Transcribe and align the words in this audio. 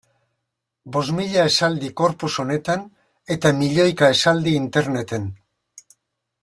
Bost 0.95 1.13
mila 1.17 1.43
esaldi 1.49 1.91
corpus 2.01 2.31
honetan 2.45 2.89
eta 3.37 3.55
milioika 3.61 4.13
esaldi 4.17 4.59
interneten. 4.65 5.33